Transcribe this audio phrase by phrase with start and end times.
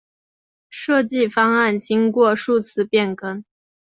[0.71, 3.45] 设计方案经过数次变更。